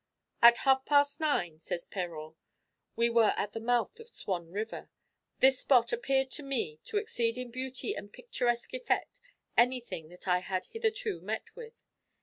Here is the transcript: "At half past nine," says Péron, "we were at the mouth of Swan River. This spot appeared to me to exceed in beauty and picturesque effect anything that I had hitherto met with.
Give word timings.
"At 0.41 0.57
half 0.65 0.83
past 0.83 1.19
nine," 1.19 1.59
says 1.59 1.85
Péron, 1.85 2.35
"we 2.95 3.07
were 3.07 3.35
at 3.37 3.53
the 3.53 3.59
mouth 3.59 3.99
of 3.99 4.09
Swan 4.09 4.49
River. 4.49 4.89
This 5.41 5.59
spot 5.59 5.93
appeared 5.93 6.31
to 6.31 6.41
me 6.41 6.79
to 6.85 6.97
exceed 6.97 7.37
in 7.37 7.51
beauty 7.51 7.95
and 7.95 8.11
picturesque 8.11 8.73
effect 8.73 9.19
anything 9.55 10.09
that 10.09 10.27
I 10.27 10.39
had 10.39 10.65
hitherto 10.65 11.21
met 11.21 11.55
with. 11.55 11.83